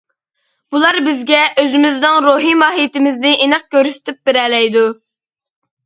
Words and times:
بۇلار 0.75 0.97
بىزگە 1.07 1.41
ئۆزىمىزنىڭ 1.65 2.19
روھىي 2.29 2.57
ماھىيىتىمىزنى 2.65 3.37
ئېنىق 3.45 3.71
كۆرسىتىپ 3.79 4.23
بېرەلەيدۇ. 4.31 4.87